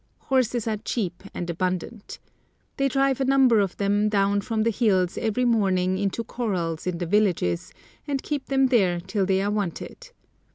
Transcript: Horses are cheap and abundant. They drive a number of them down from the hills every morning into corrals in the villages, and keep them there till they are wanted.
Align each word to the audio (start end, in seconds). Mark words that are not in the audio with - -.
Horses 0.33 0.67
are 0.67 0.77
cheap 0.77 1.21
and 1.31 1.47
abundant. 1.47 2.17
They 2.77 2.87
drive 2.87 3.21
a 3.21 3.25
number 3.25 3.59
of 3.59 3.77
them 3.77 4.09
down 4.09 4.41
from 4.41 4.63
the 4.63 4.71
hills 4.71 5.15
every 5.15 5.45
morning 5.45 5.99
into 5.99 6.23
corrals 6.23 6.87
in 6.87 6.97
the 6.97 7.05
villages, 7.05 7.71
and 8.07 8.23
keep 8.23 8.47
them 8.47 8.69
there 8.69 8.99
till 8.99 9.27
they 9.27 9.43
are 9.43 9.51
wanted. 9.51 10.09